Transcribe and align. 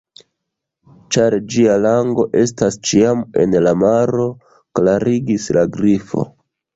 "Ĉar 1.15 1.33
ĝia 1.55 1.73
lango 1.81 2.23
estas 2.43 2.77
ĉiam 2.91 3.21
en 3.43 3.53
la 3.65 3.73
maro," 3.81 4.25
klarigis 4.81 5.47
la 5.59 5.67
Grifo. 5.77 6.25